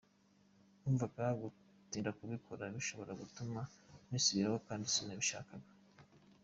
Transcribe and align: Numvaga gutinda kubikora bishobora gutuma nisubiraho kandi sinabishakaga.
Numvaga 0.81 1.25
gutinda 1.41 2.09
kubikora 2.17 2.63
bishobora 2.75 3.11
gutuma 3.21 3.61
nisubiraho 4.09 4.57
kandi 4.67 4.85
sinabishakaga. 4.93 5.71